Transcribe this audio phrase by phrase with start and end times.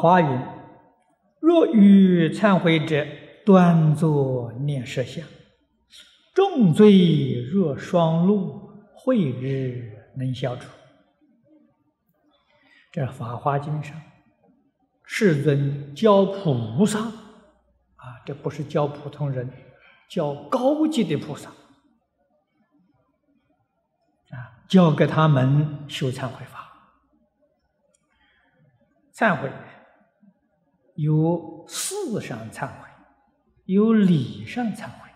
[0.00, 0.40] 华云：
[1.40, 3.04] 若欲忏悔者，
[3.44, 5.26] 端坐念舍相，
[6.32, 10.70] 重罪若双露，慧日能消除。
[12.92, 14.00] 这《法华经》上，
[15.04, 19.50] 世尊教菩萨啊，这不是教普通人，
[20.08, 21.50] 教高级的菩萨
[24.30, 26.66] 啊，教给他们修忏悔法。
[29.12, 29.50] 忏悔
[30.98, 32.88] 有事上忏悔，
[33.66, 35.08] 有理上忏悔。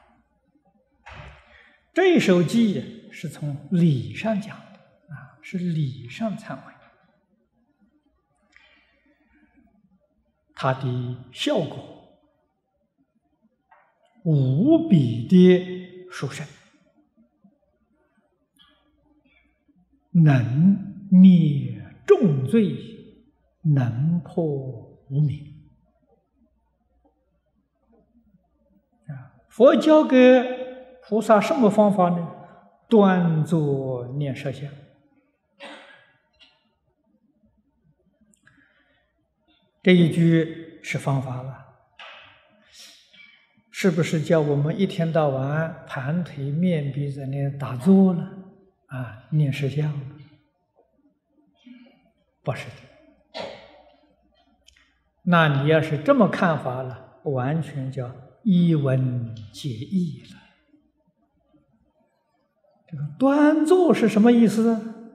[1.92, 4.78] 这一首偈是从理上讲的
[5.12, 6.72] 啊，是理上忏悔。
[10.54, 12.16] 它的效果
[14.24, 16.46] 无比的殊胜，
[20.12, 22.76] 能灭重罪，
[23.62, 24.46] 能破
[25.10, 25.50] 无明。
[29.08, 30.42] 啊，佛教给
[31.02, 32.26] 菩萨什么方法呢？
[32.88, 34.66] 端坐念舍相。
[39.82, 41.66] 这一句是方法了，
[43.70, 48.22] 是不是叫我们一天到晚盘腿面壁在那打坐了
[48.86, 49.24] 啊？
[49.30, 49.92] 念十相？
[52.42, 53.42] 不是的。
[55.24, 58.10] 那你要是这么看法了，完全叫
[58.42, 60.40] 一文解义了。
[62.88, 65.14] 这个端坐是什么意思？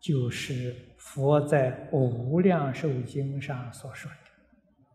[0.00, 0.76] 就是。
[1.04, 4.16] 佛在《无量寿经》上所说的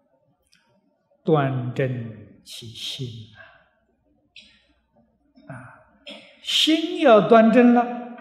[1.23, 2.11] “端正
[2.43, 3.07] 其心”
[5.47, 5.85] 啊，啊，
[6.41, 8.17] 心要端正了，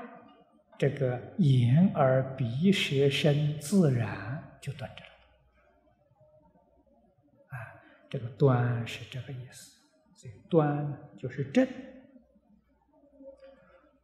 [0.78, 5.12] 这个眼耳鼻舌身自然就端正了。
[8.08, 9.78] 这个“端”是这个意思，
[10.14, 11.66] 所以“端”就是正，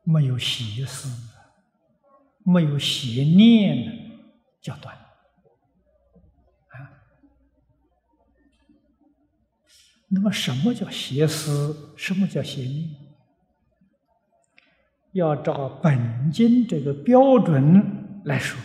[0.03, 1.31] 没有邪思。
[2.47, 3.93] 没有邪念的
[4.61, 6.77] 叫端啊。
[10.09, 11.95] 那么，什么叫邪思？
[11.97, 12.91] 什么叫邪念？
[15.13, 18.61] 要照本经这个标准来说，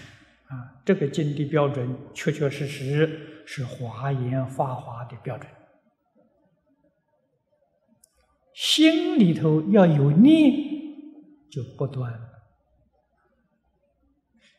[0.90, 5.48] 这个经的标准确确实实是华严发华的标准。
[8.56, 10.52] 心里头要有念，
[11.52, 12.20] 就不断。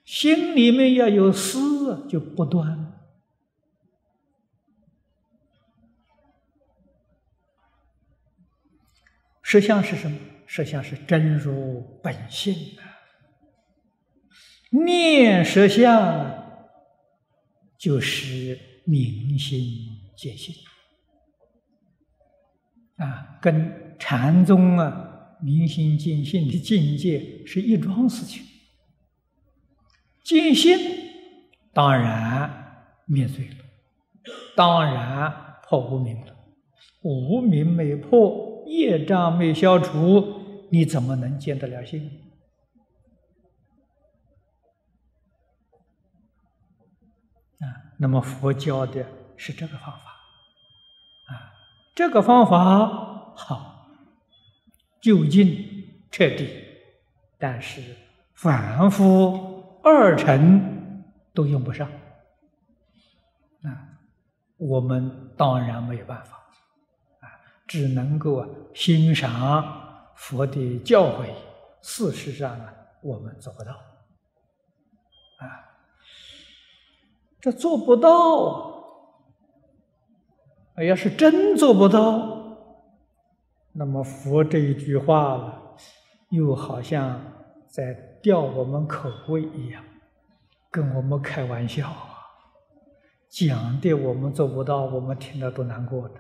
[0.05, 2.93] 心里面要有思，就不断。
[9.43, 10.17] 实相是什么？
[10.47, 12.90] 实相是真如本性啊！
[14.71, 16.45] 念实相
[17.79, 19.67] 就是明心
[20.17, 20.55] 见性
[22.97, 28.45] 啊，跟禅宗啊明心见性的境界是一桩事情。
[30.23, 30.79] 见性
[31.73, 33.57] 当然灭罪了，
[34.55, 35.33] 当然
[35.65, 36.37] 破无明了。
[37.03, 42.11] 无明没破，业障没消除，你怎么能见得了性？
[47.61, 47.65] 啊，
[48.01, 49.05] 那么佛教的
[49.37, 50.11] 是这个方法，
[51.29, 51.53] 啊，
[51.95, 53.87] 这个方法好，
[55.03, 56.51] 究竟彻底，
[57.39, 57.83] 但是
[58.33, 59.61] 反复。
[59.83, 61.03] 二乘
[61.33, 61.89] 都用不上，
[63.63, 63.97] 啊，
[64.59, 66.37] 我们当然没有办法，
[67.21, 67.25] 啊，
[67.67, 71.31] 只能够啊欣赏佛的教诲。
[71.81, 73.73] 事实上啊，我们做不到，
[75.39, 75.70] 啊，
[77.41, 78.45] 这做不到
[80.75, 80.85] 啊。
[80.87, 82.59] 要是真做不到，
[83.73, 85.77] 那么佛这一句话
[86.31, 87.21] 又好像
[87.69, 88.09] 在。
[88.23, 89.83] 吊我们口味一样，
[90.71, 92.21] 跟我们开玩笑啊！
[93.31, 96.17] 讲的我们做不到，我们听了都难过的。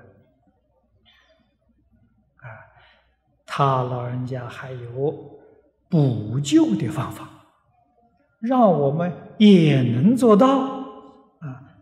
[2.36, 2.48] 啊，
[3.44, 5.14] 他老人家还有
[5.90, 7.28] 补救的方法，
[8.38, 10.79] 让我们也能做到。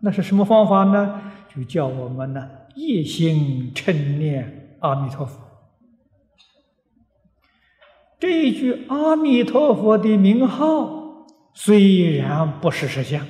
[0.00, 1.22] 那是什么方法呢？
[1.54, 5.40] 就叫我们呢一心称念阿弥陀佛。
[8.20, 13.26] 这一句阿弥陀佛的名号虽然不是实相，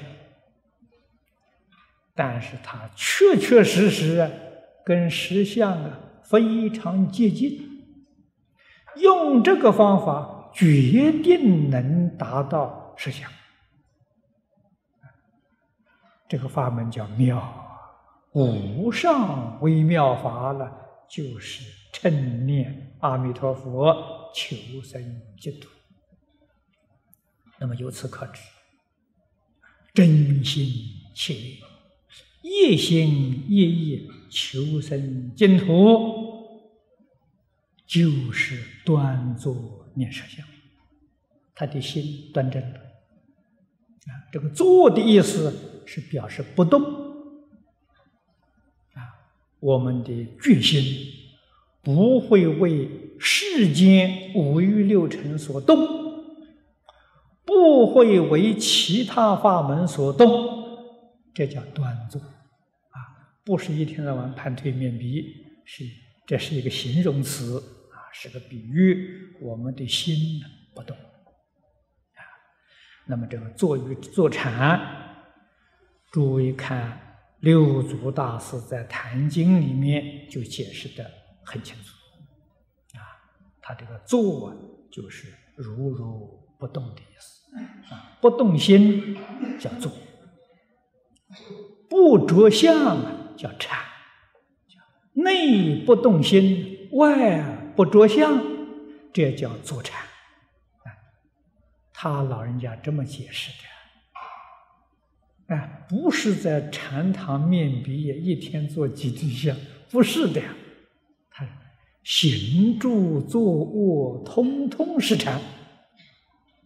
[2.15, 4.31] 但是它确确实实
[4.85, 7.67] 跟实相啊非常接近。
[8.97, 13.31] 用这个方法，决定能达到实相。
[16.29, 17.65] 这个法门叫妙。
[18.33, 20.71] 无上微妙法了，
[21.09, 25.69] 就是称念阿弥陀佛，求生净土。
[27.59, 28.41] 那么由此可知，
[29.93, 30.69] 真心
[31.15, 31.59] 切意、
[32.43, 36.69] 一心一意求生净土，
[37.85, 40.47] 就是端坐念舍相。
[41.55, 46.83] 他的心端正了啊，这个“坐”的意思是表示不动
[48.93, 49.01] 啊。
[49.59, 50.85] 我们的决心
[51.83, 55.79] 不会为世间五欲六尘所动，
[57.47, 60.29] 不会为其他法门所动，
[61.33, 62.99] 这叫端坐啊！
[63.43, 65.25] 不是一天到晚盘腿面壁，
[65.65, 65.85] 是
[66.27, 67.59] 这是一个形容词
[67.91, 69.35] 啊，是个比喻。
[69.41, 70.15] 我们的心
[70.75, 72.21] 不动啊。
[73.07, 75.08] 那么这个坐与坐禅，
[76.11, 77.05] 诸位看。
[77.41, 81.09] 六祖大师在《坛经》里面就解释的
[81.45, 81.95] 很清楚，
[82.99, 83.15] 啊，
[83.63, 84.53] 他这个坐
[84.91, 89.17] 就是如如不动的意思，啊，不动心
[89.57, 89.93] 叫坐，
[91.89, 93.87] 不着相叫禅，
[95.13, 97.41] 内不动心，外
[97.77, 98.37] 不着相，
[99.13, 100.91] 这叫坐禅，啊，
[101.93, 103.69] 他老人家这么解释的。
[105.49, 109.57] 哎，不是在禅堂面壁一天做几对象，
[109.91, 110.55] 不是的呀。
[111.31, 111.47] 他
[112.05, 115.41] 行住坐卧，通通是禅，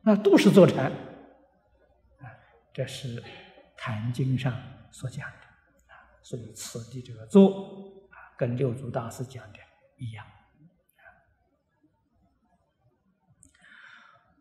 [0.02, 0.86] 那都是坐禅。
[0.86, 2.26] 啊，
[2.72, 3.20] 这是
[3.76, 4.52] 《坛经》上
[4.90, 5.36] 所讲的
[5.86, 5.94] 啊。
[6.24, 7.48] 所以此地这个坐
[8.10, 9.58] 啊，跟六祖大师讲的
[9.96, 10.26] 一样。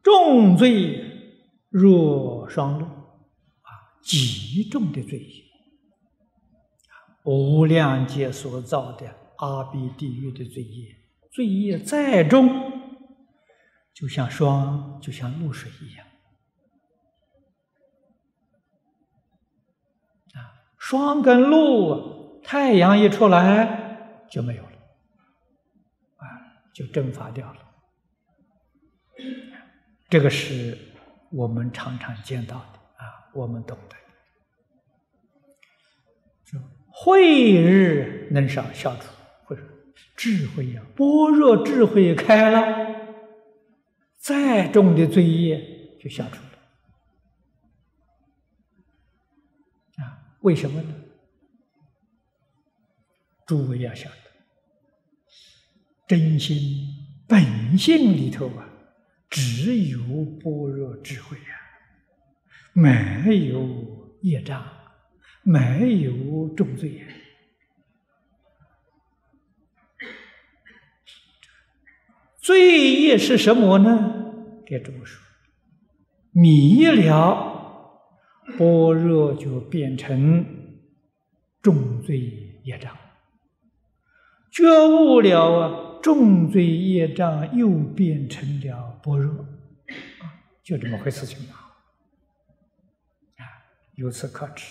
[0.01, 1.05] 重罪
[1.69, 3.00] 若双露。
[4.03, 5.43] 极重的罪业，
[7.23, 10.95] 无量劫所造的阿鼻地狱的罪业，
[11.31, 12.49] 罪业再重，
[13.93, 16.07] 就像霜，就像露水一样。
[20.33, 24.77] 啊，霜跟露，太阳一出来就没有了，
[26.17, 26.25] 啊，
[26.73, 27.59] 就蒸发掉了。
[30.09, 30.77] 这个是
[31.31, 32.80] 我们常常见到的。
[33.33, 33.95] 我们懂得，
[36.45, 39.07] 说慧日能少消除，
[39.45, 39.61] 或者
[40.15, 42.59] 智慧呀，般若智慧开了，
[44.17, 46.35] 再重的罪业就消除
[49.97, 50.03] 了。
[50.03, 50.93] 啊，为什么呢？
[53.45, 54.15] 诸位要晓得，
[56.07, 56.57] 真心
[57.27, 58.67] 本性里头啊，
[59.29, 59.99] 只有
[60.41, 61.60] 般若智慧呀。
[62.73, 64.63] 没有业障，
[65.43, 67.05] 没有重罪。
[72.39, 74.33] 罪业是什么呢？
[74.65, 75.21] 该这么说：
[76.31, 77.99] 迷了
[78.57, 80.45] 般若，就变成
[81.61, 82.19] 重罪
[82.63, 82.93] 业障；
[84.49, 89.45] 觉悟了啊，重罪业障又变成了般若，
[90.63, 91.60] 就这么回事情嘛。
[94.01, 94.65] 由此可知，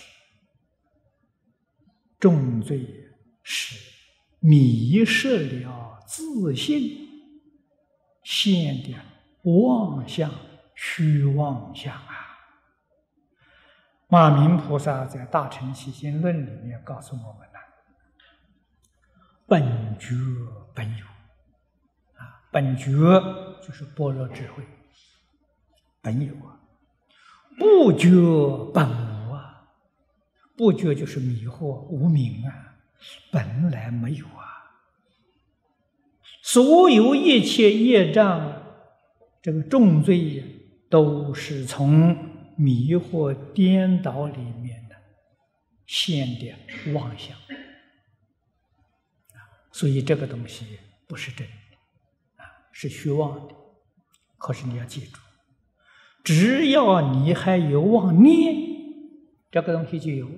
[2.19, 2.85] 重罪
[3.41, 3.77] 是
[4.39, 7.07] 迷失了自信，
[8.23, 8.93] 现的
[9.43, 10.29] 妄想、
[10.75, 12.37] 虚妄想啊！
[14.09, 17.59] 马明菩萨在《大乘起心论》里面告诉我们了：
[19.47, 20.13] 本觉
[20.75, 21.05] 本有
[22.17, 22.91] 啊，本觉
[23.65, 24.65] 就是般若智慧，
[26.01, 26.59] 本有啊，
[27.57, 28.09] 不觉
[28.73, 29.10] 本。
[30.61, 32.77] 不觉就是迷惑无明啊，
[33.31, 34.77] 本来没有啊。
[36.43, 38.61] 所有一切业障，
[39.41, 40.43] 这个重罪
[40.87, 42.15] 都是从
[42.55, 44.95] 迷惑颠倒里面的
[45.87, 47.35] 现的妄想
[49.71, 50.77] 所以这个东西
[51.07, 53.55] 不是真的啊，是虚妄的。
[54.37, 55.17] 可是你要记住，
[56.23, 58.55] 只要你还有妄念，
[59.49, 60.29] 这个东西就有。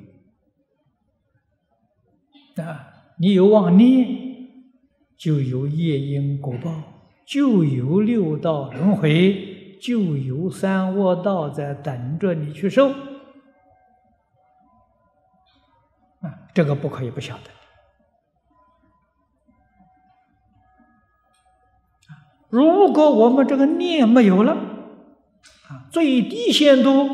[2.58, 4.08] 啊，你有妄念，
[5.18, 6.72] 就有业因果报，
[7.26, 12.90] 就有六道轮回，就有三恶道在等着你去受。
[16.22, 17.50] 啊，这个不可以不晓得。
[22.50, 26.90] 如果我们这个念没有了，啊，最低限度，《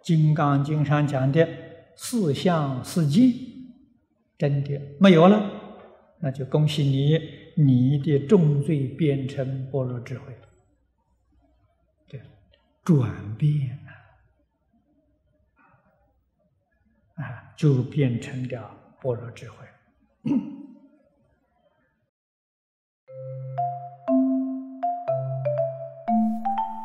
[0.00, 1.48] 金刚经》上讲的
[1.96, 3.34] 四相四境
[4.40, 5.50] 真的没有了，
[6.20, 7.18] 那就恭喜你，
[7.62, 10.34] 你的重罪变成般若智慧，
[12.08, 12.18] 对，
[12.82, 13.92] 转变了，
[17.22, 18.70] 啊，就变成了
[19.02, 19.56] 般若智慧。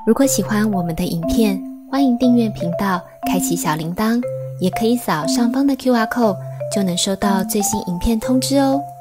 [0.06, 1.58] 如果喜欢我们的影片，
[1.90, 4.22] 欢迎订阅频道，开启小铃铛，
[4.60, 6.38] 也可以扫上方的 Q R code，
[6.72, 8.95] 就能收到最新影片通知哦。